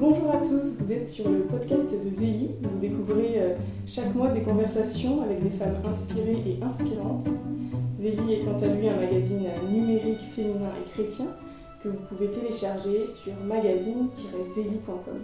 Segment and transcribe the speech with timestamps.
[0.00, 2.50] Bonjour à tous, vous êtes sur le podcast de Zélie.
[2.62, 7.24] Vous découvrez euh, chaque mois des conversations avec des femmes inspirées et inspirantes.
[7.98, 11.26] Zélie est quant à lui un magazine numérique féminin et chrétien
[11.82, 15.18] que vous pouvez télécharger sur magazine-zélie.com.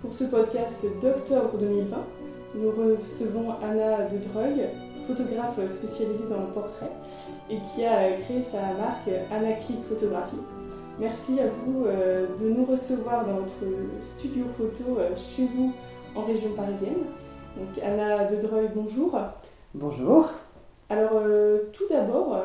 [0.00, 1.96] Pour ce podcast d'octobre 2020,
[2.54, 4.66] nous recevons Anna de Dreuil,
[5.06, 6.92] photographe spécialisée dans le portrait
[7.50, 10.40] et qui a créé sa marque Anna Click Photographie.
[11.00, 13.52] Merci à vous euh, de nous recevoir dans votre
[14.16, 15.72] studio photo euh, chez vous
[16.14, 17.06] en région parisienne.
[17.56, 19.18] Donc Anna de Dreuil, bonjour.
[19.74, 20.30] Bonjour.
[20.88, 22.40] Alors euh, tout d'abord,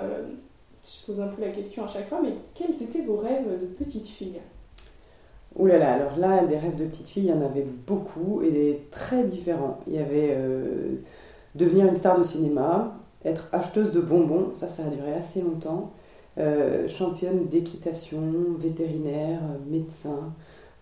[0.83, 3.67] je pose un peu la question à chaque fois, mais quels étaient vos rêves de
[3.67, 4.39] petite fille?
[5.55, 8.41] Ouh là là, alors là, des rêves de petite fille, il y en avait beaucoup
[8.41, 9.79] et des très différents.
[9.85, 10.35] Il y avait
[11.53, 15.91] devenir une star de cinéma, être acheteuse de bonbons, ça, ça a duré assez longtemps.
[16.37, 18.21] Euh, championne d'équitation,
[18.57, 20.33] vétérinaire, médecin.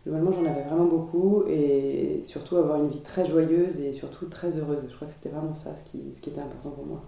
[0.05, 4.57] Globalement, j'en avais vraiment beaucoup et surtout avoir une vie très joyeuse et surtout très
[4.57, 4.83] heureuse.
[4.87, 7.01] Je crois que c'était vraiment ça ce qui, ce qui, était important pour moi.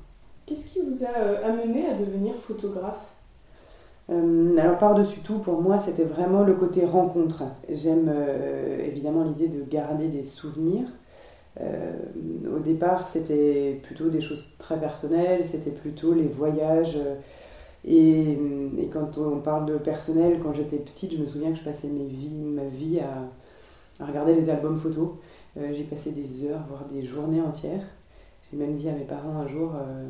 [0.45, 3.05] Qu'est-ce qui vous a euh, amené à devenir photographe?
[4.09, 7.43] Euh, alors par-dessus tout, pour moi, c'était vraiment le côté rencontre.
[7.71, 8.11] J'aime
[8.83, 10.87] évidemment l'idée de garder des souvenirs.
[11.59, 16.97] au départ, c'était plutôt des choses très personnelles, c'était plutôt les voyages
[17.85, 18.37] et,
[18.91, 22.05] quand on parle de personnel, quand j'étais petite, je me souviens que je passais mes
[22.05, 25.09] vies, ma vie à, regarder les albums photos.
[25.57, 27.83] Euh, j'ai passé des heures, voire des journées entières.
[28.49, 30.07] J'ai même dit à mes parents un jour euh,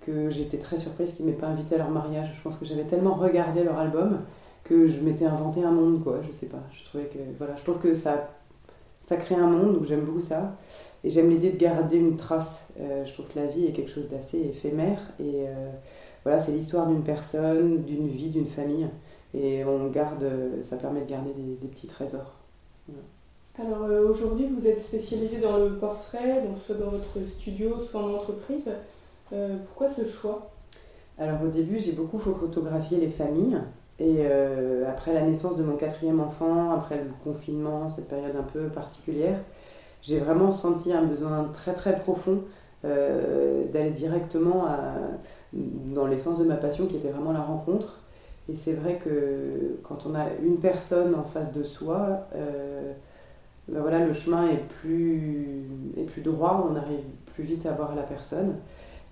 [0.00, 2.32] que j'étais très surprise qu'ils ne m'aient pas invité à leur mariage.
[2.36, 4.20] Je pense que j'avais tellement regardé leur album
[4.64, 6.20] que je m'étais inventé un monde, quoi.
[6.26, 6.62] Je sais pas.
[6.72, 8.30] Je trouvais que voilà, je trouve que ça,
[9.00, 10.56] ça crée un monde où j'aime beaucoup ça.
[11.04, 12.66] Et j'aime l'idée de garder une trace.
[12.80, 15.46] Euh, je trouve que la vie est quelque chose d'assez éphémère et
[16.24, 18.88] voilà, c'est l'histoire d'une personne, d'une vie, d'une famille.
[19.34, 20.24] Et on garde,
[20.62, 22.32] ça permet de garder des, petits trésors.
[23.56, 28.00] Alors euh, aujourd'hui, vous êtes spécialisé dans le portrait, donc soit dans votre studio, soit
[28.00, 28.68] en entreprise.
[29.32, 30.50] Euh, pourquoi ce choix?
[31.18, 33.58] Alors au début, j'ai beaucoup photographié les familles.
[34.00, 38.42] Et euh, après la naissance de mon quatrième enfant, après le confinement, cette période un
[38.42, 39.38] peu particulière,
[40.02, 42.42] j'ai vraiment senti un besoin très très profond
[42.82, 44.96] d'aller directement à,
[45.54, 48.00] dans l'essence de ma passion qui était vraiment la rencontre.
[48.48, 52.92] Et c'est vrai que quand on a une personne en face de soi, euh,
[53.68, 55.64] ben voilà, le chemin est plus,
[55.96, 57.04] est plus droit, on arrive
[57.34, 58.56] plus vite à voir la personne.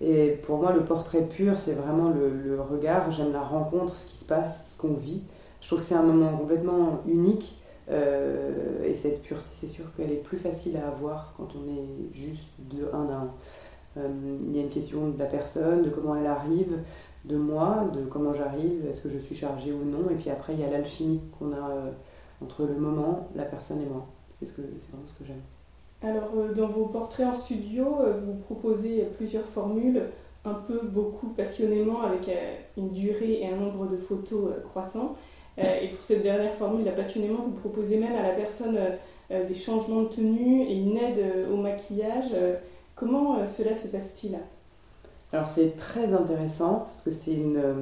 [0.01, 3.09] Et pour moi, le portrait pur, c'est vraiment le, regard.
[3.11, 5.21] J'aime la rencontre, ce qui se passe, ce qu'on vit.
[5.61, 7.57] Je trouve que c'est un moment complètement unique.
[7.89, 12.15] Euh, et cette pureté, c'est sûr qu'elle est plus facile à avoir quand on est
[12.15, 13.31] juste de un à un.
[13.97, 14.09] Euh,
[14.47, 16.79] il y a une question de la personne, de comment elle arrive,
[17.25, 20.09] de moi, de comment j'arrive, est-ce que je suis chargée ou non.
[20.09, 21.91] Et puis après, il y a l'alchimie qu'on a euh,
[22.41, 24.05] entre le moment, la personne et moi.
[24.31, 25.41] C'est ce vraiment ce que j'aime.
[26.01, 27.85] Alors, euh, dans vos portraits en studio,
[28.25, 30.01] vous proposez plusieurs formules,
[30.43, 32.29] un peu, beaucoup, passionnément, avec
[32.75, 35.15] une durée et un nombre de photos croissants.
[35.57, 38.77] Et pour cette dernière formule, la passionnément, vous proposez même à la personne
[39.29, 42.33] des changements de tenue et une aide au maquillage.
[43.03, 44.37] Comment euh, cela se passe-t-il
[45.33, 47.73] Alors c'est très intéressant parce que c'est une, euh,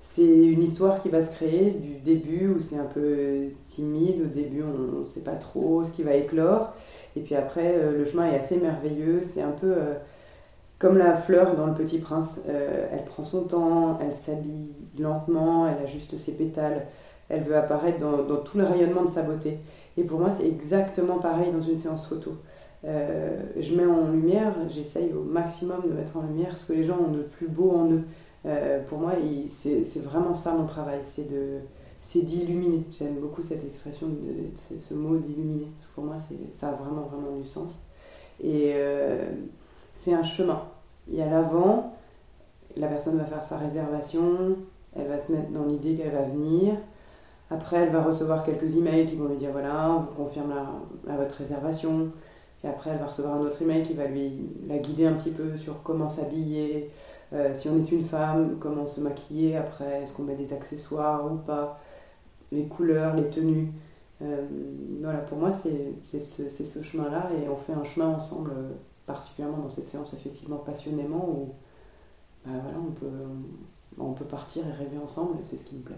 [0.00, 4.28] c'est une histoire qui va se créer du début où c'est un peu timide, au
[4.28, 6.72] début on ne sait pas trop ce qui va éclore,
[7.16, 9.74] et puis après euh, le chemin est assez merveilleux, c'est un peu
[10.78, 15.84] comme la fleur dans Le Petit Prince, elle prend son temps, elle s'habille lentement, elle
[15.84, 16.86] ajuste ses pétales,
[17.28, 19.58] elle veut apparaître dans tout le rayonnement de sa beauté.
[19.98, 22.38] Et pour moi c'est exactement pareil dans une séance photo.
[22.84, 26.84] Euh, je mets en lumière, j'essaye au maximum de mettre en lumière ce que les
[26.84, 28.04] gens ont de plus beau en eux.
[28.46, 29.12] Euh, pour moi,
[29.48, 32.84] c'est vraiment ça mon travail, c'est d'illuminer.
[32.90, 34.08] J'aime beaucoup cette expression,
[34.78, 36.16] ce mot d'illuminer, parce que pour moi,
[36.50, 37.80] ça a vraiment, vraiment du sens.
[38.42, 39.30] Et euh,
[39.94, 40.62] c'est un chemin.
[41.08, 41.94] Il y a l'avant,
[42.76, 44.56] la personne va faire sa réservation,
[44.94, 46.74] elle va se mettre dans l'idée qu'elle va venir.
[47.50, 50.52] Après, elle va recevoir quelques emails qui vont lui dire voilà, on vous confirme
[51.06, 52.10] la, votre réservation.
[52.64, 54.32] Et après, elle va recevoir un autre email qui va lui
[54.66, 56.90] la guider un petit peu sur comment s'habiller,
[57.34, 61.30] euh, si on est une femme, comment se maquiller après, est-ce qu'on met des accessoires
[61.30, 61.78] ou pas,
[62.52, 63.68] les couleurs, les tenues.
[64.22, 64.46] Euh,
[65.02, 68.52] voilà, pour moi, c'est ce, ce chemin-là et on fait un chemin ensemble,
[69.06, 71.52] particulièrement dans cette séance, effectivement, passionnément, où
[72.46, 73.06] bah, voilà, on, peut,
[73.98, 75.96] on peut partir et rêver ensemble et c'est ce qui me plaît.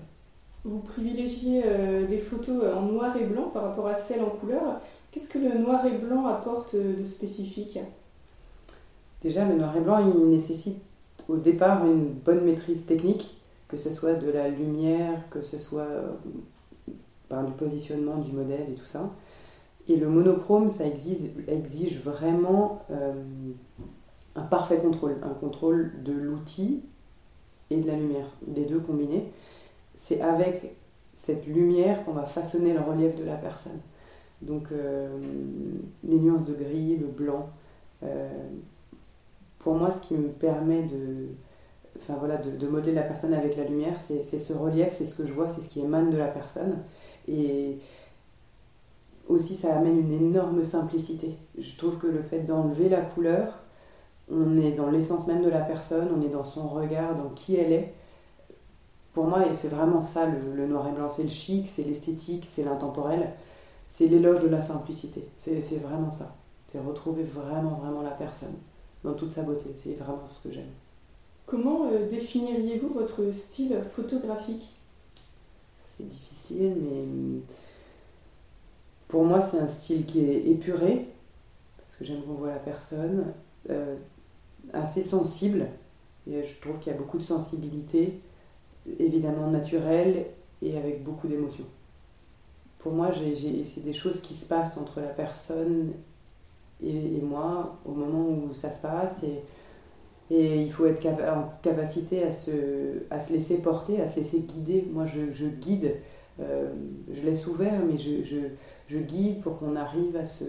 [0.65, 4.81] Vous privilégiez euh, des photos en noir et blanc par rapport à celles en couleur.
[5.17, 7.79] Qu'est-ce que le noir et blanc apporte de spécifique?
[9.23, 10.77] Déjà, le noir et blanc, il nécessite
[11.27, 15.89] au départ une bonne maîtrise technique, que ce soit de la lumière, que ce soit
[17.31, 19.09] du positionnement du modèle et tout ça.
[19.89, 23.15] Et le monochrome, ça exige, exige vraiment euh,
[24.35, 26.83] un parfait contrôle, un contrôle de l'outil
[27.71, 29.33] et de la lumière, les deux combinés.
[29.95, 30.77] C'est avec
[31.15, 33.81] cette lumière qu'on va façonner le relief de la personne.
[34.47, 35.09] Donc euh,
[36.05, 37.51] les nuances de gris, le blanc.
[38.03, 38.29] Euh,
[39.59, 41.29] pour moi, ce qui me permet de,
[41.99, 45.15] enfin, voilà, de, de, modeler la personne avec la lumière, c'est ce relief, c'est ce
[45.15, 46.79] que je vois, c'est ce qui émane de la personne.
[47.27, 47.79] Et
[49.29, 51.37] aussi, ça amène une énorme simplicité.
[51.59, 53.59] Je trouve que le fait d'enlever la couleur,
[54.31, 57.57] on est dans l'essence même de la personne, on est dans son regard, dans qui
[57.57, 57.95] elle est.
[59.13, 62.63] Pour moi, c'est vraiment ça le, noir et blanc, c'est le chic, c'est l'esthétique, c'est
[62.63, 63.33] l'intemporel,
[63.88, 65.29] c'est l'éloge de la simplicité.
[65.37, 66.37] C'est vraiment ça.
[66.71, 68.55] C'est retrouver vraiment, vraiment la personne
[69.05, 69.71] dans toute sa beauté.
[69.75, 70.71] C'est vraiment ce que j'aime.
[71.47, 74.69] Comment euh, définiriez-vous votre style photographique?
[75.97, 77.41] C'est difficile, mais
[79.09, 81.06] pour moi, c'est un style qui est épuré,
[81.79, 83.33] parce que j'aime qu'on voit la personne,
[83.71, 83.97] euh,
[84.73, 85.69] assez sensible.
[86.29, 88.21] Et je trouve qu'il y a beaucoup de sensibilité,
[88.99, 90.27] évidemment naturelle
[90.62, 91.65] et avec beaucoup d'émotion.
[92.78, 95.93] Pour moi, c'est des choses qui se passent entre la personne
[96.82, 99.23] et, moi au moment où ça se passe.
[99.23, 99.43] Et,
[100.28, 104.87] il faut être en capacité à se, laisser porter, à se laisser guider.
[104.93, 105.94] Moi, je, guide.
[106.40, 106.73] Euh,
[107.12, 110.44] je laisse ouvert, mais je, guide pour qu'on arrive à se.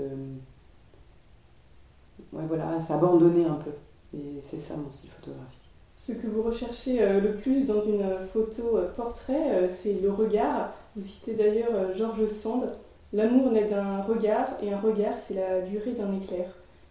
[2.34, 3.72] Ouais, voilà, s'abandonner un peu.
[4.18, 5.62] Et c'est ça mon style photographique.
[6.00, 8.04] Ce que vous recherchez euh, le plus dans une
[8.34, 10.74] photo euh, portrait, c'est le regard.
[10.98, 12.72] Vous citez d'ailleurs Georges Sand.
[13.14, 16.48] L'amour naît d'un regard et un regard, c'est la durée d'un éclair.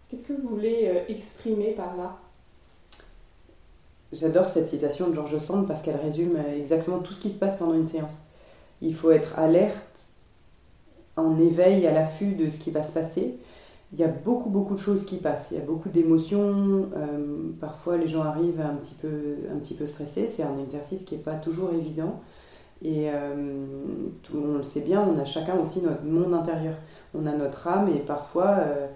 [0.07, 2.15] Qu'est-ce que vous voulez exprimer par là?
[4.13, 7.57] J'adore cette citation de Georges Sand parce qu'elle résume exactement tout ce qui se passe
[7.57, 8.15] pendant une séance.
[8.81, 10.07] Il faut être alerte,
[11.17, 13.37] en éveil, à l'affût de ce qui va se passer.
[13.91, 15.49] Il y a beaucoup, beaucoup de choses qui passent.
[15.51, 16.89] Il y a beaucoup d'émotions.
[16.95, 20.29] Euh, parfois, les gens arrivent un petit peu, un petit peu stressés.
[20.29, 22.21] C'est un exercice qui n'est pas toujours évident.
[22.83, 23.65] Et euh,
[24.23, 26.75] tout, on le sait bien, on a chacun aussi notre monde intérieur.
[27.13, 28.87] On a notre âme et parfois, euh,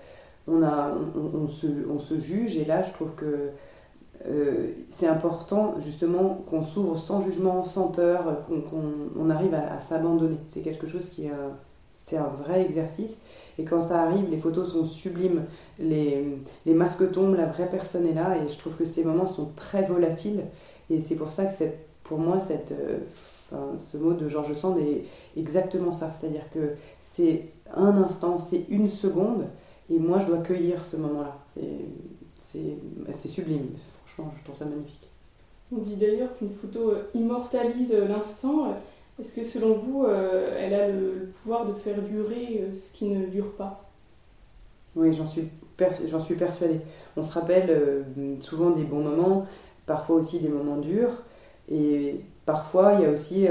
[0.48, 2.56] on, a, on, se, on, se, juge.
[2.57, 3.50] Et là, je trouve que
[4.89, 10.38] c'est important justement qu'on s'ouvre sans jugement, sans peur, qu'on arrive à, à s'abandonner.
[10.45, 11.31] C'est quelque chose qui est
[12.06, 13.19] c'est un vrai exercice.
[13.57, 15.45] Et quand ça arrive, les photos sont sublimes,
[15.80, 18.38] les, les, masques tombent, la vraie personne est là.
[18.38, 20.45] Et je trouve que ces moments sont très volatiles.
[20.89, 21.63] Et c'est pour ça que
[22.04, 22.74] pour moi, cette,
[23.53, 25.06] euh, ce mot de Georges Sand est
[25.38, 26.12] exactement ça.
[26.12, 29.45] C'est-à-dire que c'est un instant, c'est une seconde.
[29.89, 31.38] Et moi, je dois cueillir ce moment-là.
[32.38, 33.68] C'est sublime.
[34.06, 35.09] Franchement, je trouve ça magnifique.
[35.74, 38.75] On dit d'ailleurs qu'une photo immortalise l'instant.
[39.21, 43.06] Est-ce que selon vous, euh, elle a le, pouvoir de faire durer euh, ce qui
[43.06, 43.88] ne dure pas?
[44.95, 45.48] Oui, j'en suis,
[46.25, 46.80] suis persuadée.
[47.15, 48.03] On se rappelle euh,
[48.39, 49.45] souvent des bons moments,
[49.86, 51.24] parfois aussi des moments durs.
[51.69, 53.47] Et parfois, il y a aussi,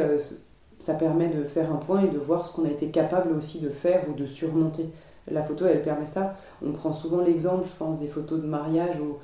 [0.78, 3.60] ça permet de faire un point et de voir ce qu'on a été capable aussi
[3.60, 4.88] de faire ou de surmonter.
[5.30, 6.36] La photo, elle permet ça.
[6.64, 9.18] On prend souvent l'exemple, je pense, des photos de mariage où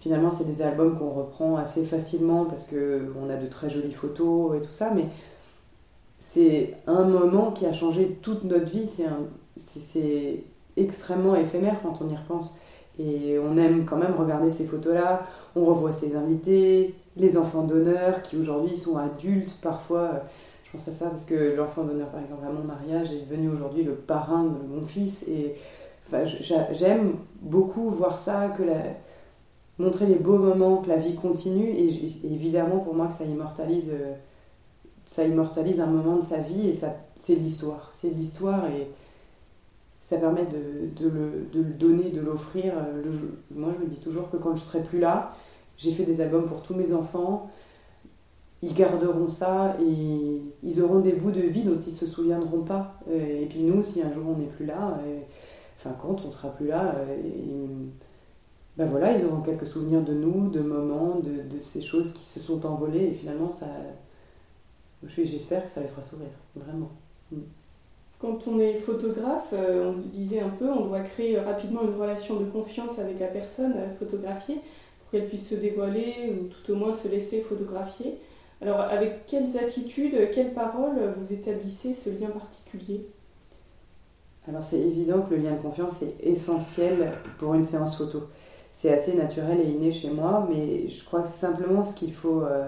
[0.00, 4.56] finalement c'est des albums qu'on reprend assez facilement parce qu'on a de très jolies photos
[4.56, 4.90] et tout ça.
[4.94, 5.06] Mais
[6.18, 8.90] c'est un moment qui a changé toute notre vie.
[9.56, 10.44] C'est
[10.76, 12.54] extrêmement éphémère quand on y repense.
[12.98, 15.22] Et on aime quand même regarder ces photos-là.
[15.54, 19.56] On revoit ses invités, les enfants d'honneur qui aujourd'hui sont adultes.
[19.62, 20.22] Parfois,
[20.64, 23.50] je pense à ça parce que l'enfant d'honneur, par exemple, à mon mariage, est devenu
[23.50, 25.24] aujourd'hui le parrain de mon fils.
[25.28, 25.54] Et
[26.06, 26.24] enfin,
[26.72, 28.82] j'aime beaucoup voir ça, que la...
[29.78, 31.68] montrer les beaux moments, que la vie continue.
[31.68, 31.88] Et,
[32.24, 33.88] évidemment, pour moi, que ça immortalise.
[33.90, 34.14] Euh,
[35.04, 37.92] ça immortalise un moment de sa vie et ça, c'est l'histoire.
[38.00, 38.88] C'est l'histoire et
[40.00, 42.72] ça permet de, le, de le, donner, de l'offrir.
[43.54, 45.34] Moi, je me dis toujours que quand je serai plus là,
[45.82, 47.50] j'ai fait des albums pour tous mes enfants.
[48.62, 52.94] Ils garderont ça et ils auront des bouts de vie dont ils se souviendront pas.
[53.10, 55.00] Et puis nous, si un jour on n'est plus là,
[55.76, 56.94] enfin quand on sera plus là,
[58.76, 62.38] ben voilà, ils auront quelques souvenirs de nous, de moments, de, ces choses qui se
[62.38, 63.66] sont envolées et finalement ça,
[65.08, 66.90] J'espère que ça les fera sourire, vraiment.
[68.20, 72.00] Quand on est photographe, euh, on le disait un peu, on doit créer rapidement une
[72.00, 74.60] relation de confiance avec la personne photographiée
[75.12, 78.18] qu'elle puisse se dévoiler ou tout au moins se laisser photographier.
[78.60, 83.06] Alors avec quelles attitudes, quelles paroles vous établissez ce lien particulier?
[84.48, 88.24] Alors c'est évident que le lien de confiance est essentiel pour une séance photo.
[88.72, 92.42] C'est assez naturel et inné chez moi, mais je crois que simplement ce qu'il faut...
[92.42, 92.66] Euh,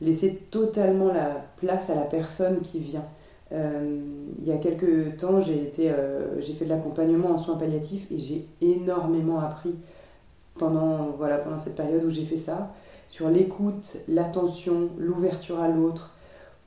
[0.00, 3.04] laisser totalement la place à la personne qui vient.
[3.52, 5.92] il y a quelques temps, été,
[6.38, 9.74] j'ai fait de l'accompagnement en soins palliatifs et j'ai énormément appris
[10.60, 12.70] pendant, voilà, pendant cette période où j'ai fait ça
[13.08, 16.14] sur l'écoute, l'attention, l'ouverture à l'autre,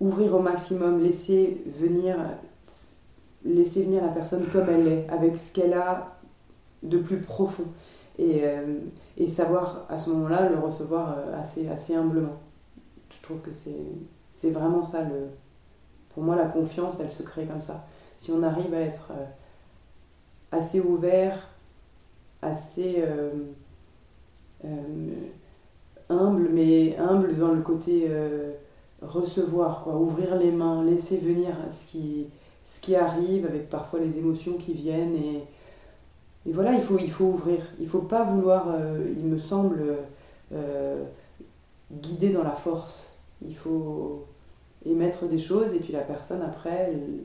[0.01, 2.17] ouvrir au maximum, laisser venir,
[3.45, 6.17] laisser venir la personne comme elle est, avec ce qu'elle a
[6.81, 7.65] de plus profond.
[8.19, 8.79] Et, euh,
[9.17, 12.37] et savoir à ce moment-là le recevoir euh, assez, assez humblement.
[13.09, 13.49] Je trouve que
[14.31, 15.01] c'est vraiment ça.
[15.01, 15.29] Le,
[16.09, 17.85] pour moi, la confiance, elle se crée comme ça.
[18.17, 19.25] Si on arrive à être euh,
[20.51, 21.49] assez ouvert,
[22.41, 23.03] assez
[26.09, 28.09] humble, mais humble dans le côté
[29.07, 32.27] recevoir, quoi, ouvrir les mains, laisser venir ce qui,
[32.63, 35.15] ce qui arrive, avec parfois les émotions qui viennent.
[35.15, 35.43] Et,
[36.45, 37.59] et voilà, il faut, il faut ouvrir.
[37.79, 39.83] Il ne faut pas vouloir, euh, il me semble,
[40.53, 41.03] euh,
[41.91, 43.11] guider dans la force.
[43.45, 44.25] Il faut
[44.85, 47.23] émettre des choses et puis la personne, après, elle,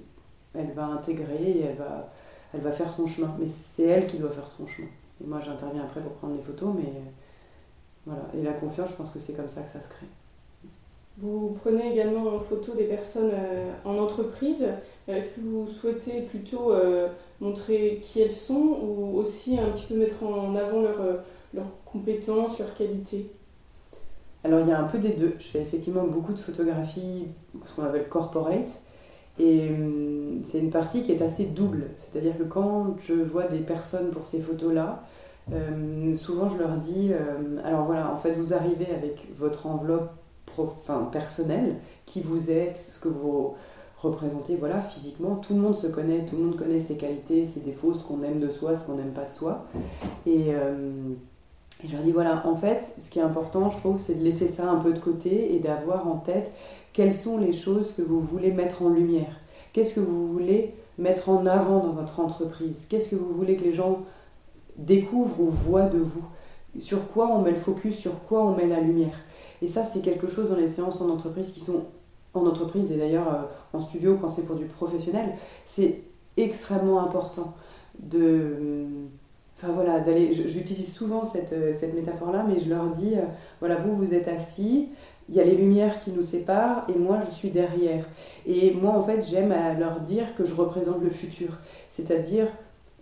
[0.54, 2.12] elle va intégrer elle va,
[2.54, 3.34] elle va faire son chemin.
[3.38, 4.88] Mais c'est elle qui doit faire son chemin.
[5.22, 6.92] Et moi, j'interviens après pour prendre les photos, mais
[8.08, 8.22] voilà.
[8.34, 10.06] Et la confiance, je pense que c'est comme ça que ça se crée.
[11.18, 14.62] Vous prenez également en photo des personnes euh, en entreprise.
[15.08, 17.08] Euh, est-ce que vous souhaitez plutôt euh,
[17.40, 20.80] montrer qui elles sont ou aussi un petit peu mettre en avant
[21.52, 23.30] leurs compétences, leurs qualités?
[24.44, 25.34] Alors il y a un peu des deux.
[25.38, 27.26] Je fais effectivement beaucoup de photographies,
[27.64, 28.80] ce qu'on appelle corporate.
[29.40, 31.88] Et hum, c'est une partie qui est assez double.
[31.96, 35.02] C'est-à-dire que quand je vois des personnes pour ces photos-là,
[36.14, 37.12] souvent je leur dis,
[37.64, 40.10] alors voilà, en fait vous arrivez avec votre enveloppe
[40.58, 41.76] enfin, personnel,
[42.06, 43.54] qui vous êtes, ce que vous
[43.98, 45.36] représentez, voilà, physiquement.
[45.36, 48.22] Tout le monde se connaît, tout le monde connaît ses qualités, ses défauts, ce qu'on
[48.22, 49.64] aime de soi, ce qu'on n'aime pas de soi.
[50.26, 51.14] Et, euh,
[51.84, 54.48] je leur dis, voilà, en fait, ce qui est important, je trouve, c'est de laisser
[54.48, 56.52] ça un peu de côté et d'avoir en tête
[56.92, 59.40] quelles sont les choses que vous voulez mettre en lumière.
[59.72, 62.86] Qu'est-ce que vous voulez mettre en avant dans votre entreprise?
[62.88, 64.00] Qu'est-ce que vous voulez que les gens
[64.78, 66.24] découvrent ou voient de vous
[66.78, 69.18] Sur quoi on met le focus Sur quoi on met la lumière
[69.62, 71.84] et ça, c'est quelque chose dans les séances en entreprise qui sont
[72.34, 73.42] en entreprise et d'ailleurs euh,
[73.76, 75.30] en studio quand c'est pour du professionnel,
[75.64, 76.02] c'est
[76.36, 77.54] extrêmement important
[77.98, 78.86] de.
[79.56, 80.32] Enfin voilà, d'aller.
[80.32, 83.22] J'utilise souvent cette, euh, cette métaphore-là, mais je leur dis euh,
[83.58, 84.90] voilà, vous, vous êtes assis,
[85.28, 88.04] il y a les lumières qui nous séparent et moi, je suis derrière.
[88.46, 91.58] Et moi, en fait, j'aime leur dire que je représente le futur.
[91.90, 92.46] C'est-à-dire,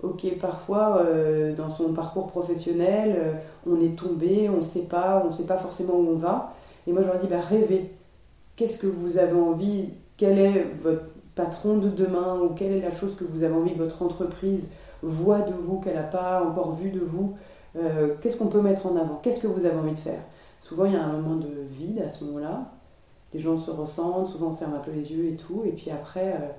[0.03, 3.33] ok, parfois, euh, dans son parcours professionnel, euh,
[3.67, 6.55] on est tombé, on ne sait pas, on ne sait pas forcément où on va.
[6.87, 7.93] Et moi, je leur dis, bah, rêvez.
[8.57, 9.91] Qu'est-ce que vous avez envie?
[10.17, 12.41] Quel est votre patron de demain?
[12.41, 14.69] Ou quelle est la chose que vous avez envie que votre entreprise?
[15.03, 17.37] Voit de vous, qu'elle n'a pas encore vu de vous
[17.77, 19.21] euh, Qu'est-ce qu'on peut mettre en avant?
[19.23, 20.21] Qu'est-ce que vous avez envie de faire?
[20.61, 22.73] Souvent, il y a un moment de vide à ce moment-là.
[23.35, 25.63] Les gens se ressentent, souvent on ferme un peu les yeux et tout.
[25.67, 26.57] Et puis après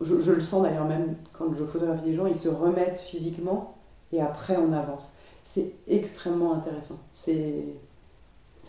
[0.00, 3.76] je, le sens d'ailleurs même quand je photographie des gens, ils se remettent physiquement
[4.12, 5.12] et après on avance.
[5.42, 6.98] C'est extrêmement intéressant.
[7.12, 7.76] C'est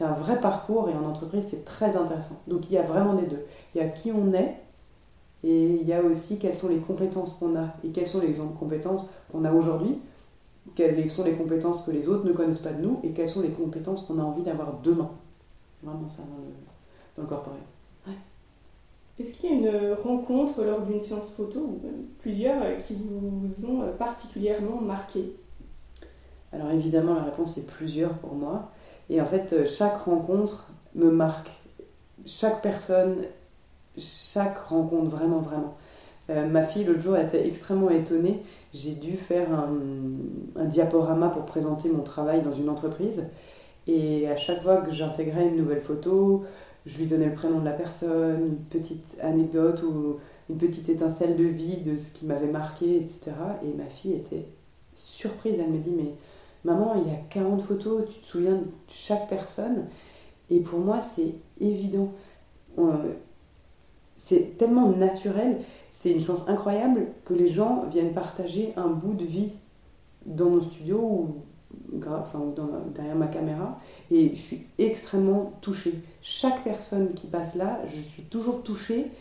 [0.01, 2.41] un vrai parcours et en entreprise c'est très intéressant.
[2.47, 3.45] Donc il y a vraiment des deux.
[3.73, 4.57] Il y a qui on est
[5.43, 8.33] et il y a aussi quelles sont les compétences qu'on a et quelles sont les
[8.33, 9.99] compétences qu'on a aujourd'hui,
[10.73, 13.41] quelles sont les compétences que les autres ne connaissent pas de nous et quelles sont
[13.41, 15.11] les compétences qu'on a envie d'avoir demain.
[15.83, 16.51] Vraiment ça dans le,
[17.15, 17.61] dans le corporel.
[19.17, 21.79] Est-ce qu'il y a une rencontre lors d'une séance photo, ou
[22.19, 25.37] plusieurs, euh, qui vous ont euh, particulièrement marqué?
[26.51, 28.71] Alors évidemment, la réponse est plusieurs pour moi.
[29.09, 31.49] Et en fait, euh, chaque rencontre me marque.
[32.25, 33.17] Chaque personne,
[33.97, 35.75] chaque rencontre, vraiment, vraiment.
[36.27, 38.41] ma fille, l'autre jour, était extrêmement étonnée.
[38.73, 43.23] J'ai dû faire un, diaporama pour présenter mon travail dans une entreprise.
[43.87, 46.45] Et à chaque fois que j'intégrais une nouvelle photo,
[46.85, 50.17] je lui donnais le prénom de la personne, une petite anecdote ou
[50.49, 53.31] une petite étincelle de vie de ce qui m'avait marqué, etc.
[53.63, 54.45] Et ma fille était
[54.93, 55.55] surprise.
[55.59, 56.13] Elle me dit Mais
[56.63, 59.85] maman, il y a 40 photos, tu te souviens de chaque personne?
[60.49, 62.11] Et pour moi, c'est évident.
[64.15, 65.61] C'est tellement naturel.
[65.91, 69.53] C'est une chance incroyable que les gens viennent partager un bout de vie
[70.25, 71.35] dans mon studio ou
[71.91, 73.79] derrière ma caméra
[74.11, 76.01] et je suis extrêmement touchée.
[76.21, 79.11] Chaque personne qui passe là, je suis toujours touchée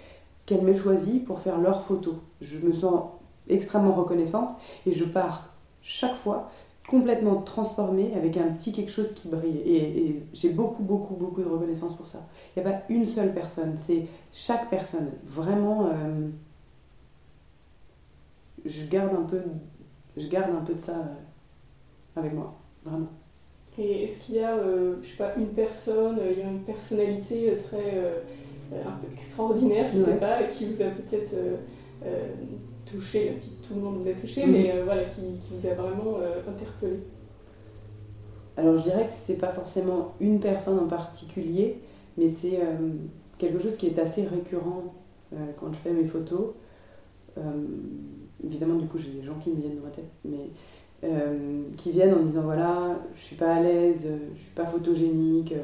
[0.47, 2.17] qu'elle m'ait choisi pour faire leur photo.
[2.41, 3.11] Je me sens
[3.49, 4.55] extrêmement reconnaissante
[4.87, 5.51] et je pars
[5.83, 6.51] chaque fois
[6.89, 9.63] complètement transformée avec un petit quelque chose qui brille.
[9.65, 12.21] Et, j'ai beaucoup, beaucoup, beaucoup de reconnaissance pour ça.
[12.57, 15.11] Il n'y a pas une seule personne, c'est chaque personne.
[15.25, 16.29] Vraiment, euh,
[18.65, 19.43] je garde un peu,
[20.17, 20.93] je garde un peu de ça.
[20.93, 21.15] Euh,
[22.17, 22.55] avec moi,
[22.85, 23.09] vraiment.
[23.79, 26.49] Et est-ce qu'il y a, euh, je sais pas, une personne, euh, il y a
[26.49, 27.99] une personnalité euh, très
[28.73, 31.35] un peu extraordinaire, je ne sais pas, qui vous a peut-être
[32.87, 35.75] touché, même si tout le monde vous a touché, mais voilà, qui, qui, vous a
[35.75, 36.17] vraiment
[36.49, 36.99] interpellé?
[38.57, 41.79] Alors je dirais que ce n'est pas forcément une personne en particulier,
[42.17, 42.59] mais c'est
[43.39, 44.95] quelque chose qui est assez récurrent
[45.31, 46.55] quand je fais mes photos.
[48.43, 50.49] évidemment, du coup, j'ai des gens qui me viennent dans ma tête, mais euh,
[51.77, 55.63] qui viennent en disant voilà, je suis pas à l'aise, je suis pas photogénique, euh,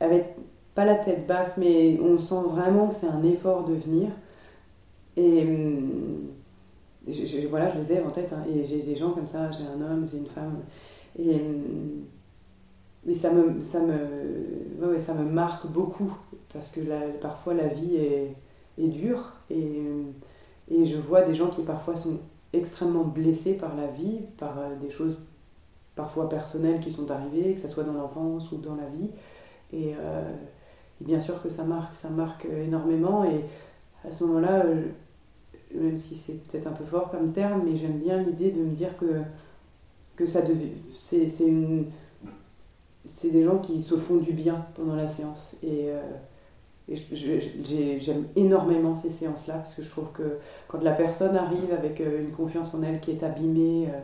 [0.00, 0.36] avec
[0.74, 4.08] pas la tête basse, mais on sent vraiment que c'est un effort de venir.
[5.16, 5.80] Et euh,
[7.48, 9.80] voilà, je les ai en tête, hein, et j'ai des gens comme ça, j'ai un
[9.80, 10.58] homme, j'ai une femme.
[11.18, 11.40] Et,
[13.04, 16.12] mais ça me, ça, me, ça me marque beaucoup,
[16.52, 16.80] parce que
[17.20, 18.32] parfois la vie est,
[18.78, 19.82] est dure, et,
[20.70, 22.18] et je vois des gens qui parfois sont
[22.52, 25.18] extrêmement blessés par la vie, par euh, des choses
[25.94, 29.10] parfois personnelles qui sont arrivées, que ce soit dans l'enfance ou dans la vie.
[29.74, 30.32] Euh,
[31.00, 33.24] et, bien sûr que ça marque, ça marque énormément.
[33.24, 33.44] Et
[34.06, 34.88] à ce moment-là, euh,
[35.74, 38.74] même si c'est peut-être un peu fort comme terme, mais j'aime bien l'idée de me
[38.74, 39.22] dire que,
[40.14, 40.40] que ça
[40.94, 41.28] c'est,
[43.04, 45.56] c'est, des gens qui se font du bien pendant la séance.
[45.62, 45.90] Et
[46.88, 50.38] j'aime énormément ces séances-là parce que je trouve que
[50.68, 54.00] quand la personne arrive avec euh, une confiance en elle qui est abîmée euh,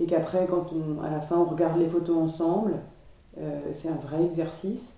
[0.00, 2.74] et qu'après, quand on, à la fin, on regarde les photos ensemble,
[3.38, 4.92] euh, c'est un vrai exercice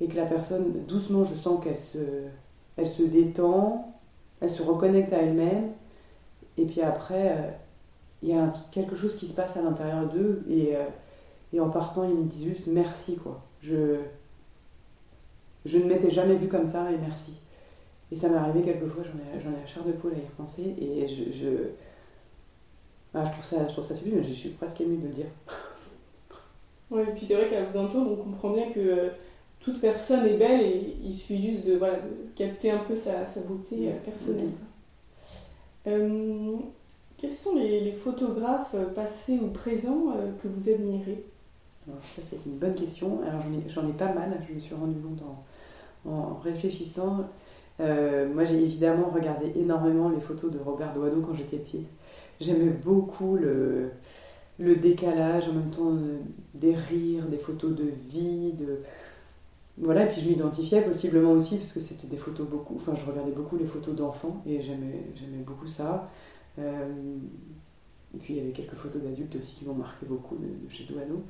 [0.00, 1.98] et que la personne, doucement, je sens qu'elle se,
[2.76, 3.94] elle se détend,
[4.40, 5.70] elle se reconnecte à elle-même
[6.58, 7.56] et puis après,
[8.22, 10.76] il y a quelque chose qui se passe à l'intérieur d'eux et,
[11.58, 13.40] en partant, ils me disent juste merci quoi.
[13.60, 14.00] Je,
[15.64, 17.32] je ne m'étais jamais vue comme ça et merci.
[18.10, 20.26] Et ça m'est arrivé quelquefois, j'en ai, j'en ai la chair de poule à y
[20.26, 21.46] repenser et je, je,
[23.14, 25.26] ah, je, trouve ça, je trouve ça sublime, je suis presque émue de le dire.
[26.90, 29.08] Oui, et puis c'est vrai qu'à vous entendre, on comprend bien que euh,
[29.60, 33.26] toute personne est belle et il suffit juste de, voilà, de capter un peu sa,
[33.32, 34.50] sa beauté euh, personnelle.
[35.86, 36.56] Euh,
[37.16, 41.24] quels sont les, les, photographes passés ou présents que vous admirez?
[41.88, 43.20] Alors, ça, c'est une bonne question.
[43.26, 45.42] Alors, j'en ai, ai, pas mal, je me suis rendu compte en,
[46.06, 47.28] en réfléchissant.
[47.80, 51.88] Euh, moi, j'ai évidemment regardé énormément les photos de Robert Doisneau quand j'étais petite.
[52.40, 53.90] J'aimais beaucoup le,
[54.58, 56.18] le, décalage, en même temps euh,
[56.54, 58.80] des rires, des photos de vie, de...
[59.78, 62.74] Voilà, et puis je m'identifiais possiblement aussi parce que c'était des photos beaucoup.
[62.76, 66.10] Enfin, je regardais beaucoup les photos d'enfants et j'aimais beaucoup ça.
[66.58, 67.16] Euh,
[68.14, 70.84] et puis il y avait quelques photos d'adultes aussi qui m'ont marqué beaucoup de, chez
[70.84, 71.22] Douaneau.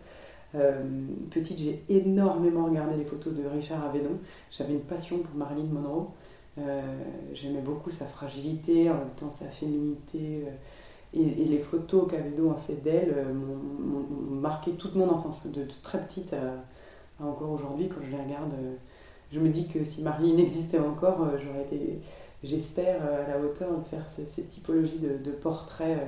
[0.55, 0.83] Euh,
[1.31, 4.19] petite, j'ai énormément regardé les photos de Richard Avedon.
[4.51, 6.11] J'avais une passion pour Marilyn Monroe.
[6.59, 6.83] Euh,
[7.33, 10.45] j'aimais beaucoup sa fragilité, en même temps sa féminité.
[10.47, 10.51] Euh,
[11.15, 16.33] et, les photos qu'Avedon a fait d'elle m'ont marqué toute mon enfance, de, très petite
[16.33, 17.89] à, encore aujourd'hui.
[17.89, 18.55] Quand je les regarde,
[19.31, 22.01] je me dis que si Marilyn existait encore, j'aurais été,
[22.43, 25.99] j'espère, à la hauteur de faire cette typologie de, de portraits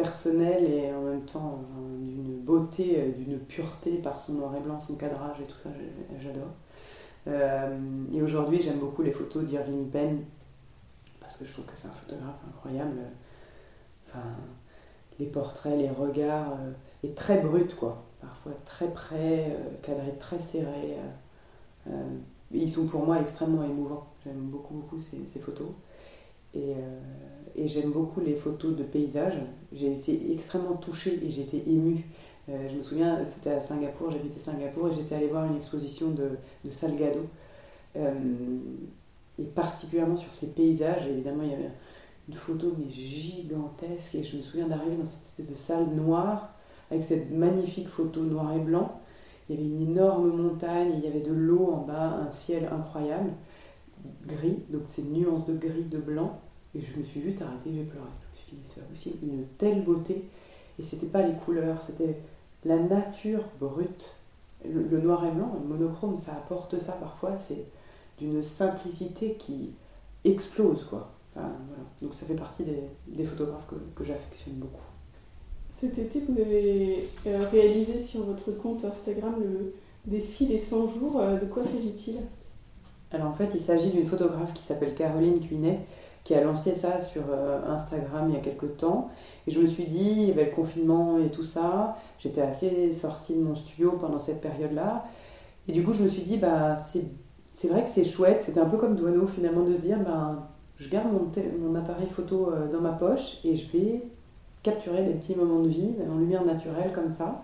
[0.00, 1.62] personnel et en même temps
[1.98, 5.68] d'une beauté, euh, d'une pureté par son noir et blanc, son cadrage et tout ça,
[6.20, 6.48] j'adore.
[7.28, 10.20] Euh, et aujourd'hui, j'aime beaucoup les photos d'Irving Penn
[11.20, 12.98] parce que je trouve que c'est un photographe incroyable.
[15.18, 18.02] Les portraits, les regards, euh, et très brut quoi.
[18.20, 20.98] Parfois très près, cadrés très serrés.
[22.52, 24.06] ils sont pour moi extrêmement émouvants.
[24.24, 25.68] J'aime beaucoup, beaucoup ces, photos.
[26.54, 26.74] Et,
[27.56, 29.38] et j'aime beaucoup les photos de paysages.
[29.72, 32.04] J'ai été extrêmement touchée et j'étais émue.
[32.48, 36.10] Euh, je me souviens, c'était à Singapour, j'habitais Singapour et j'étais allée voir une exposition
[36.10, 36.30] de,
[36.64, 37.20] de Salgado.
[37.96, 38.12] Euh,
[39.38, 41.70] et particulièrement sur ces paysages, évidemment, il y avait
[42.28, 46.50] une photo mais gigantesque et je me souviens d'arriver dans cette espèce de salle noire
[46.90, 49.00] avec cette magnifique photo noir et blanc.
[49.48, 52.68] Il y avait une énorme montagne, il y avait de l'eau en bas, un ciel
[52.70, 53.30] incroyable,
[54.26, 56.40] gris, donc ces nuances de gris, de blanc.
[56.74, 58.06] Et je me suis juste arrêtée, j'ai pleuré.
[58.22, 60.24] Je me suis dit, c'est aussi une telle beauté.
[60.78, 62.16] Et c'était pas les couleurs, c'était
[62.64, 64.16] la nature brute.
[64.64, 67.34] Le, noir et blanc, le monochrome, ça apporte ça parfois.
[67.34, 67.64] C'est
[68.18, 69.72] d'une simplicité qui
[70.24, 71.10] explose, quoi.
[71.34, 71.50] voilà.
[72.02, 72.64] Donc ça fait partie
[73.06, 74.84] des, photographes que, j'affectionne beaucoup.
[75.78, 79.72] Cet été, vous avez euh, réalisé sur votre compte Instagram le
[80.04, 81.20] défi des 100 jours.
[81.20, 82.16] Euh, de quoi s'agit-il?
[83.12, 85.80] Alors en fait, il s'agit d'une photographe qui s'appelle Caroline Cuinet,
[86.24, 89.10] qui a lancé ça sur euh, Instagram il y a quelques temps.
[89.46, 91.96] Et je me suis dit, il y avait le confinement et tout ça.
[92.18, 95.04] J'étais assez sortie de mon studio pendant cette période-là.
[95.68, 98.42] Et du coup, je me suis dit, bah, c'est vrai que c'est chouette.
[98.42, 102.08] C'était un peu comme Douaneau finalement de se dire, bah, je garde mon, mon appareil
[102.08, 104.02] photo euh, dans ma poche et je vais
[104.62, 107.42] capturer des petits moments de vie en lumière naturelle comme ça.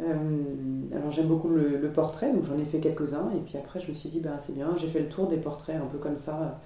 [0.00, 3.94] Alors j'aime beaucoup le, portrait, donc j'en ai fait quelques-uns, et puis après je me
[3.94, 6.60] suis dit, ben, c'est bien, j'ai fait le tour des portraits un peu comme ça.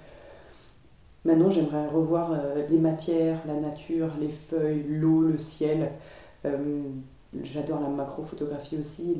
[1.23, 2.35] Maintenant j'aimerais revoir
[2.69, 5.91] les matières, la nature, les feuilles, l'eau, le ciel.
[7.43, 9.15] J'adore la macro-photographie aussi,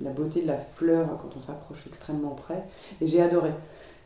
[0.00, 2.64] la beauté de la fleur quand on s'approche extrêmement près,
[3.02, 3.50] et j'ai adoré.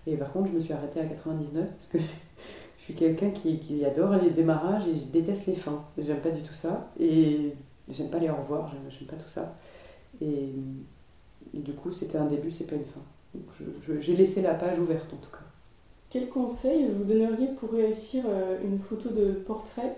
[0.07, 1.99] Et par contre, je me suis arrêtée à 99 parce que
[2.79, 5.85] je suis quelqu'un qui, adore les démarrages et je déteste les fins.
[5.99, 6.91] J'aime pas du tout ça.
[7.89, 9.55] J'aime pas les au revoir, j'aime pas tout ça.
[10.21, 10.51] Et,
[11.53, 13.01] du coup, c'était un début, c'est pas une fin.
[14.01, 15.45] J'ai laissé la page ouverte en tout cas.
[16.09, 19.97] Quel conseil vous donneriez pour réussir euh, une photo de portrait?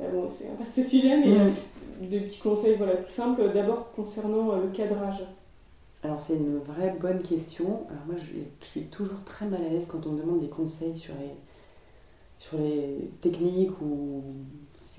[0.00, 1.54] Euh, Bon, c'est un vaste sujet, mais mm.
[2.02, 3.42] euh, de petits conseils voilà, tout simples.
[3.52, 5.22] D'abord concernant le cadrage.
[6.02, 7.82] Alors c'est une vraie bonne question.
[7.90, 10.96] Alors moi je, suis toujours très mal à l'aise quand on me demande des conseils
[10.96, 11.34] sur les,
[12.38, 14.22] sur les techniques ou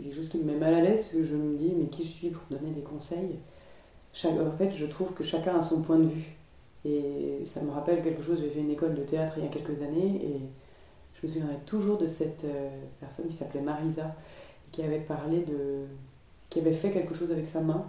[0.01, 1.85] c'est quelque chose qui me met mal à l'aise parce que je me dis mais
[1.85, 3.39] qui je suis pour donner des conseils?
[4.25, 6.35] En fait je trouve que chacun a son point de vue
[6.83, 9.49] et ça me rappelle quelque chose, j'ai fait une école de théâtre il y a
[9.49, 10.39] quelques années et
[11.13, 14.15] je me souviendrai toujours de cette euh, personne qui s'appelait Marisa
[14.71, 15.85] qui avait parlé de...
[16.49, 17.85] qui avait fait quelque chose avec sa main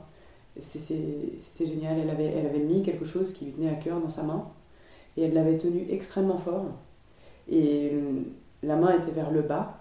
[0.61, 1.99] c'était génial.
[1.99, 4.49] Elle avait, elle avait mis quelque chose qui lui tenait à cœur dans sa main
[5.17, 6.67] et elle l'avait tenu extrêmement fort.
[7.51, 8.25] Et hum,
[8.63, 9.79] la main était vers le bas.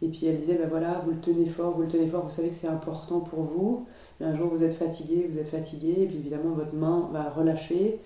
[0.00, 2.30] Et puis elle disait, ben voilà, vous le tenez fort, vous le tenez fort, vous
[2.30, 3.86] savez que c'est important pour vous.
[4.20, 7.30] Mais un jour vous êtes fatigué, vous êtes fatigué, et puis évidemment votre main va
[7.30, 8.00] relâcher.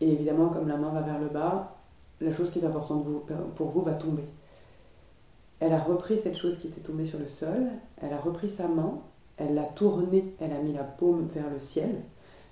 [0.00, 1.76] Et évidemment, comme la main va vers le bas,
[2.20, 3.06] la chose qui est importante
[3.54, 4.24] pour vous va tomber.
[5.58, 7.68] Elle a repris cette chose qui était tombée sur le sol,
[8.02, 8.98] elle a repris sa main,
[9.38, 12.02] elle l'a tourné, elle a mis la paume vers le ciel,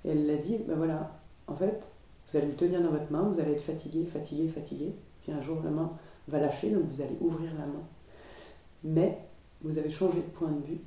[0.04, 1.12] et elle l'a dit, ben voilà,
[1.46, 1.86] en fait,
[2.26, 5.42] vous allez le tenir dans votre main, vous allez être fatigué, fatigué, fatigué, puis un
[5.42, 5.92] jour la main
[6.28, 7.82] va lâcher, donc vous allez ouvrir la main.
[8.84, 9.18] Mais
[9.62, 10.78] vous avez changé de point de vue,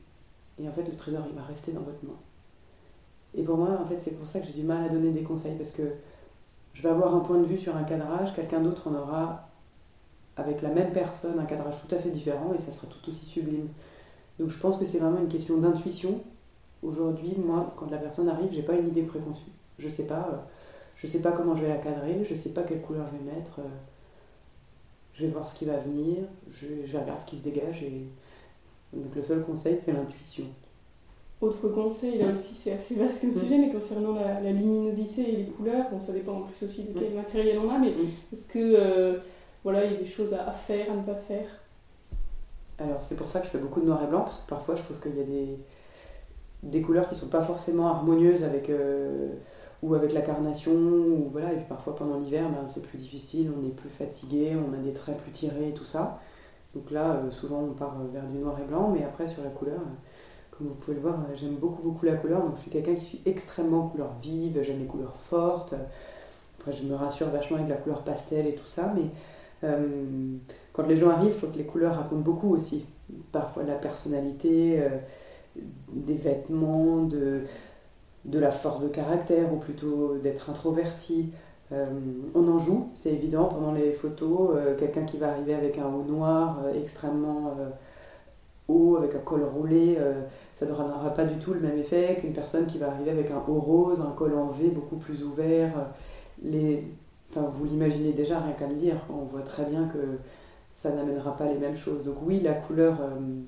[0.59, 2.17] et en fait le trésor il va rester dans votre main.
[3.35, 5.23] Et pour moi, en fait, c'est pour ça que j'ai du mal à donner des
[5.23, 5.83] conseils, parce que
[6.73, 9.49] je vais avoir un point de vue sur un cadrage, quelqu'un d'autre en aura
[10.35, 13.25] avec la même personne un cadrage tout à fait différent, et ça sera tout aussi
[13.25, 13.67] sublime.
[14.39, 16.21] Donc je pense que c'est vraiment une question d'intuition.
[16.83, 19.51] Aujourd'hui, moi, quand la personne arrive, j'ai pas une idée préconçue.
[19.79, 20.37] Je sais pas, euh,
[20.95, 23.35] je sais pas comment je vais la cadrer, je sais pas quelle couleur je vais
[23.35, 23.59] mettre.
[23.59, 23.63] Euh,
[25.17, 26.17] je vais voir ce qui va venir,
[26.51, 28.03] je, je regarde ce qui se dégage et
[28.93, 30.45] donc le seul conseil c'est l'intuition.
[31.41, 33.33] Autre conseil, là aussi c'est assez vaste comme mm.
[33.33, 36.99] sujet, mais concernant la, luminosité et les couleurs, bon ça dépend en plus aussi de
[36.99, 37.15] quel mm.
[37.15, 38.33] matériel on a, mais mm.
[38.33, 39.17] est-ce que euh,
[39.63, 41.47] voilà, il y a des choses à faire, à ne pas faire?
[42.77, 44.75] Alors c'est pour ça que je fais beaucoup de noir et blanc, parce que parfois
[44.75, 45.57] je trouve qu'il y a des,
[46.61, 49.29] des couleurs qui ne sont pas forcément harmonieuses avec, euh,
[49.83, 53.51] ou avec la carnation, ou voilà, et puis parfois pendant l'hiver ben, c'est plus difficile,
[53.55, 56.19] on est plus fatigué, on a des traits plus tirés et tout ça.
[56.75, 59.49] Donc là, euh, souvent on part vers du noir et blanc, mais après sur la
[59.49, 62.71] couleur, euh, comme vous pouvez le voir, j'aime beaucoup beaucoup la couleur, donc je suis
[62.71, 65.75] quelqu'un qui suis extrêmement couleur vive, j'aime les couleurs fortes.
[66.59, 69.09] Après je me rassure vachement avec la couleur pastel et tout ça, mais
[70.77, 72.85] quand les gens arrivent, je trouve que les couleurs racontent beaucoup aussi.
[73.31, 74.89] Parfois la personnalité, euh,
[75.91, 77.41] des vêtements, de,
[78.25, 81.29] de la force de caractère, ou plutôt d'être introverti.
[81.71, 81.85] Euh,
[82.35, 84.51] on en joue, c'est évident, pendant les photos.
[84.55, 87.55] Euh, quelqu'un qui va arriver avec un haut noir extrêmement
[88.67, 89.97] haut, avec un col roulé,
[90.53, 93.41] ça n'aura pas du tout le même effet qu'une personne qui va arriver avec un
[93.47, 95.71] haut rose, un col en V beaucoup plus ouvert.
[97.29, 98.95] Enfin, vous l'imaginez déjà, rien qu'à le dire.
[99.09, 99.99] On voit très bien que
[100.77, 102.03] ça n'amènera pas les mêmes choses.
[102.03, 103.41] Donc oui, la couleur euh,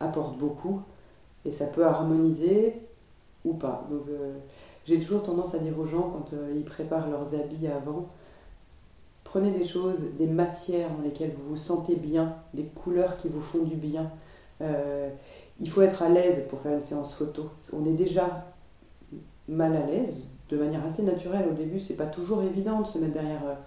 [0.00, 0.80] apporte beaucoup
[1.44, 2.74] et ça peut harmoniser
[3.44, 3.86] ou pas.
[3.90, 4.34] Donc euh,
[4.84, 8.08] j'ai toujours tendance à dire aux gens quand euh, ils préparent leurs habits avant,
[9.24, 13.40] prenez des choses, des matières dans lesquelles vous vous sentez bien, des couleurs qui vous
[13.40, 14.10] font du bien.
[15.60, 17.50] il faut être à l'aise pour faire une séance photo.
[17.72, 18.46] On est déjà
[19.48, 21.80] mal à l'aise de manière assez naturelle au début.
[21.80, 23.58] C'est pas toujours évident de se mettre derrière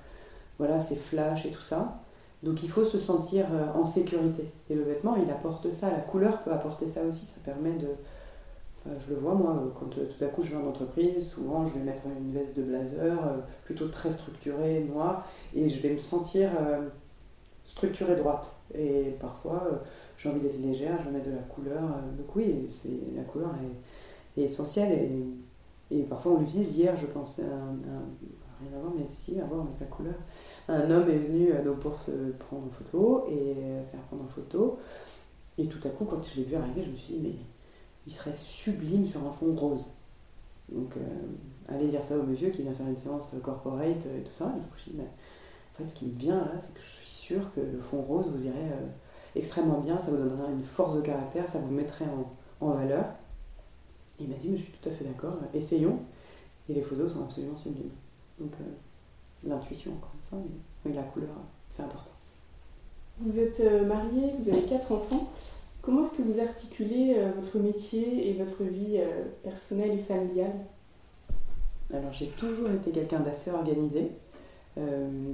[0.59, 2.03] voilà ces flashs et tout ça.
[2.43, 4.51] Donc il faut se sentir euh, en sécurité.
[4.69, 5.89] Et le vêtement, il apporte ça.
[5.89, 7.25] La couleur peut apporter ça aussi.
[7.25, 7.87] Ça permet de.
[8.85, 11.65] Je le vois moi, euh, quand euh, tout à coup je vais en entreprise, souvent
[11.65, 13.17] je vais mettre une veste de blazer
[13.65, 16.49] plutôt très structurée, noire, et je vais me sentir
[17.65, 18.53] structurée droite.
[18.75, 19.83] Et parfois
[20.17, 21.81] j'ai envie d'être légère, je vais de la couleur.
[22.17, 22.67] donc oui,
[23.15, 23.51] la couleur
[24.37, 25.09] est, essentielle
[25.91, 26.75] et, parfois on l'utilise.
[26.75, 30.15] Hier, je pensais à, rien à voir, mais si, à voir avec la couleur
[30.69, 33.55] un homme est venu à nos pour se prendre en photo et
[33.91, 34.77] faire prendre en photo.
[35.57, 37.35] Et tout à coup, quand je l'ai vu arriver, je me suis dit, mais
[38.07, 39.85] il serait sublime sur un fond rose.
[40.69, 41.01] Donc, euh,
[41.69, 44.45] allez dire ça au monsieur qui vient faire une séance corporate et tout ça.
[44.45, 46.81] Et je me suis dit, mais, en fait, ce qui me vient là, c'est que
[46.81, 48.87] je suis sûre que le fond rose vous irait euh,
[49.35, 53.05] extrêmement bien, ça vous donnerait une force de caractère, ça vous mettrait en, en valeur.
[54.19, 55.99] Il m'a dit, mais je suis tout à fait d'accord, essayons.
[56.69, 57.91] Et les photos sont absolument sublimes.
[58.39, 60.39] Donc euh, l'intuition, encore une fois,
[60.85, 61.29] mais, la couleur,
[61.69, 62.11] c'est important.
[63.19, 65.29] Vous êtes euh, marié, vous avez quatre enfants.
[65.83, 68.99] Comment est-ce que vous articulez euh, votre métier et votre vie
[69.43, 70.55] personnelle et familiale?
[71.93, 74.11] Alors j'ai toujours été quelqu'un d'assez organisé.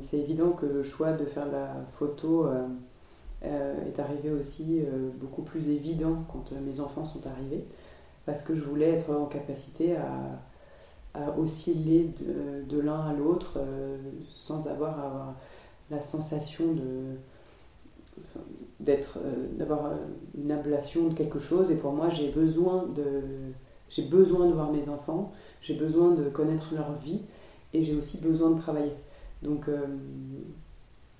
[0.02, 2.50] c'est évident que le choix de faire la photo
[3.42, 4.82] est arrivé aussi
[5.22, 7.64] beaucoup plus évident quand mes enfants sont arrivés,
[8.26, 10.42] parce que je voulais être en capacité à,
[11.38, 12.14] osciller
[12.70, 13.98] de, l'un à l'autre euh,
[14.36, 15.34] sans avoir, avoir,
[15.90, 17.18] la sensation de
[18.79, 19.95] d'être euh, d'avoir euh,
[20.38, 21.71] une ablation de quelque chose.
[21.71, 23.03] Et pour moi j'ai besoin de
[23.89, 25.32] j'ai besoin de voir mes enfants.
[25.62, 27.21] J'ai besoin de connaître leur vie.
[27.73, 28.93] Et j'ai aussi besoin de travailler.
[29.43, 29.67] Donc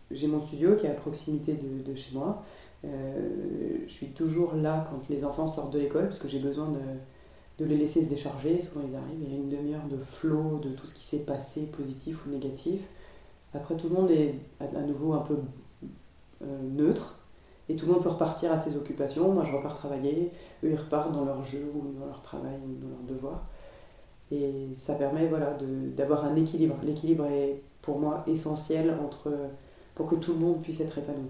[0.10, 2.44] j'ai mon studio qui est à proximité de, chez moi.
[2.84, 6.80] Je suis toujours là quand les enfants sortent de l'école parce que j'ai besoin de
[7.60, 8.62] de les laisser se décharger.
[8.62, 11.20] Souvent, ils arrivent, il y a une demi-heure de flot de tout ce qui s'est
[11.20, 12.82] passé, positif ou négatif.
[13.54, 15.38] Après, tout le monde est à nouveau un peu euh,
[16.42, 17.20] neutre
[17.70, 19.32] et tout le monde peut repartir à ses occupations.
[19.32, 20.32] Moi, je repars travailler,
[20.64, 23.46] eux, ils repartent dans leur jeu ou dans leur travail ou dans leur devoir.
[24.32, 25.56] Et ça permet voilà,
[25.96, 26.76] d'avoir un équilibre.
[26.84, 29.32] L'équilibre est pour moi essentiel entre,
[29.96, 31.30] pour que tout le monde puisse être épanoui.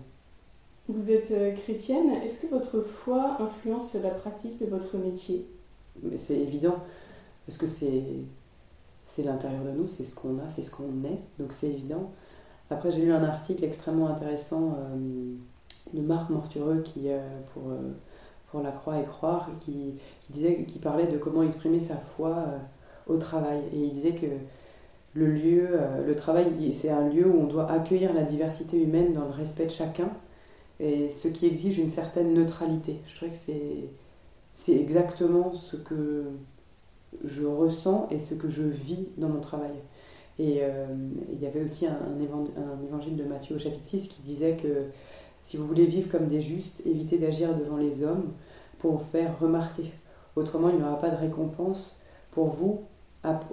[0.88, 5.45] Vous êtes euh, chrétienne, est-ce que votre foi influence la pratique de votre métier?
[6.02, 6.78] Mais c'est évident,
[7.45, 8.04] parce que c'est,
[9.06, 12.12] c'est l'intérieur de nous, c'est ce qu'on a, c'est ce qu'on est, donc c'est évident.
[12.69, 15.34] Après, j'ai lu un article extrêmement intéressant euh,
[15.93, 17.19] de Marc Mortureux qui, euh,
[17.53, 17.93] pour, euh,
[18.47, 22.45] pour La Croix et Croire, qui, qui, disait, qui parlait de comment exprimer sa foi
[23.08, 23.62] au travail.
[23.73, 24.27] Et il disait que
[25.13, 29.25] le lieu, le travail, c'est un lieu où on doit accueillir la diversité humaine dans
[29.25, 30.10] le respect de chacun,
[30.79, 33.01] et ce qui exige une certaine neutralité.
[33.08, 33.89] Je trouvais que c'est
[34.60, 36.25] c'est exactement ce que
[37.23, 39.71] je ressens et ce que je vis dans mon travail.
[40.39, 40.88] Et euh,
[41.32, 44.86] il y avait aussi un, évangile de Matthieu au chapitre 6 qui disait que
[45.41, 48.32] si vous voulez vivre comme des justes, évitez d'agir devant les hommes
[48.78, 49.91] pour vous faire remarquer.
[50.36, 51.97] Autrement, il n'y aura pas de récompense
[52.32, 52.82] pour vous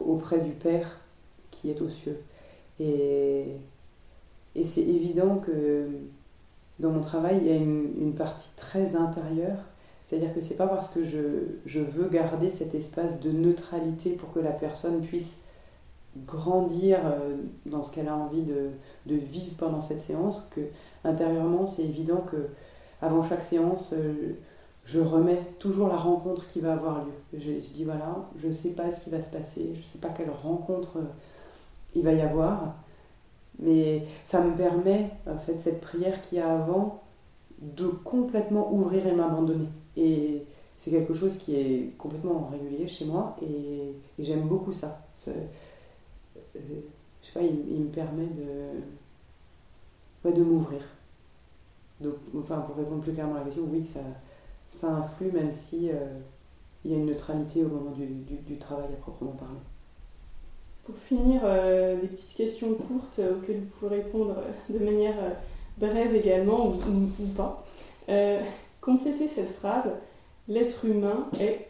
[0.05, 1.01] auprès du Père
[1.51, 2.21] qui est aux cieux.
[2.79, 3.47] Et,
[4.55, 5.89] et c'est évident que
[6.79, 9.59] dans mon travail, il y a une, une partie très intérieure
[10.07, 14.39] c'est-à-dire que c'est pas parce que je, veux garder cet espace de neutralité pour que
[14.39, 15.41] la personne puisse
[16.27, 18.71] grandir euh, dans ce qu'elle a envie de,
[19.07, 20.61] vivre pendant cette séance que
[21.05, 22.49] intérieurement c'est évident que
[23.03, 24.35] avant chaque séance euh,
[24.85, 27.13] je remets toujours la rencontre qui va avoir lieu.
[27.39, 29.99] Je, dis voilà, je ne sais pas ce qui va se passer, je ne sais
[30.01, 31.05] pas quelle rencontre euh,
[31.97, 32.77] il va y avoir,
[33.59, 37.03] mais ça me permet, en fait, cette prière qui a avant,
[37.61, 39.69] de complètement ouvrir et m'abandonner.
[39.97, 40.45] Et
[40.79, 45.01] c'est quelque chose qui est complètement régulier chez moi et, j'aime beaucoup ça.
[46.55, 48.83] Je sais pas, il, me permet de,
[50.31, 50.83] de m'ouvrir.
[52.01, 54.01] Donc, enfin, pour répondre plus clairement à la question, oui, ça,
[54.69, 56.19] ça influe, même si euh,
[56.85, 59.59] il y a une neutralité au moment du, du, travail à proprement parler.
[60.85, 64.37] Pour finir, euh, des petites questions courtes auxquelles vous pouvez répondre
[64.69, 65.17] de manière
[65.79, 66.75] brève également ou,
[67.21, 67.65] ou pas.
[68.81, 69.91] Complétez cette phrase.
[70.47, 71.67] L'être humain est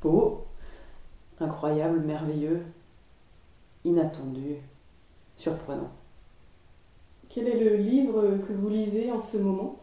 [0.00, 0.44] beau,
[1.40, 2.62] incroyable, merveilleux,
[3.84, 4.56] inattendu,
[5.36, 5.90] surprenant.
[7.28, 9.76] Quel est le livre que vous lisez en ce moment?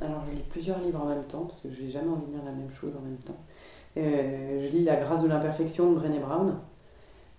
[0.00, 2.32] Alors, je lis plusieurs livres en même temps, parce que je n'ai jamais envie de
[2.32, 3.36] lire la même chose en même temps.
[3.96, 6.58] Euh, je lis La grâce de l'imperfection de Brené Brown.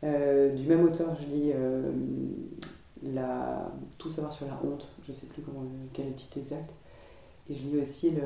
[0.04, 1.92] Euh, du même auteur, je lis euh,
[3.04, 3.72] la...
[3.98, 6.72] Tout savoir sur la honte, je ne sais plus comment, quel est le titre exact.
[7.50, 8.22] Et je lis aussi le,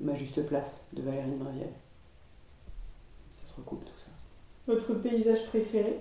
[0.00, 1.68] Ma juste place de Valérie Braviel.
[3.30, 4.08] Ça se recoupe tout ça.
[4.66, 6.00] Votre paysage préféré?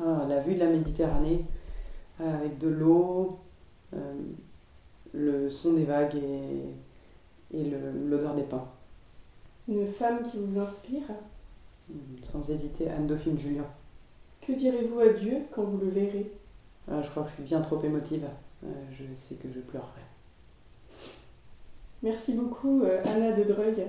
[0.00, 1.44] Ah, La vue de la Méditerranée,
[2.20, 3.38] avec de l'eau,
[3.94, 4.14] euh,
[5.12, 7.64] le son des vagues et, et
[8.08, 8.66] l'odeur des pins.
[9.68, 11.02] Une femme qui vous inspire?
[11.88, 13.64] Hmm, Sans hésiter, Anne-Dauphine Julien.
[14.40, 16.30] Que direz-vous à Dieu quand vous le verrez?
[16.90, 18.24] Ah, Je crois que je suis bien trop émotive.
[18.64, 19.88] Euh, je sais que je pleurerai.
[22.02, 23.86] Merci beaucoup euh, Anna de Dreuil.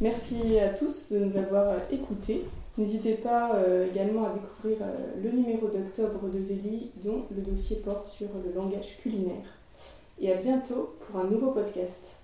[0.00, 2.44] Merci à tous de nous avoir euh, écoutés.
[2.78, 4.78] N'hésitez pas euh, également à découvrir
[5.22, 9.46] le numéro d'octobre de Zélie dont le dossier porte sur le langage culinaire.
[10.20, 12.15] Et à bientôt pour un nouveau podcast.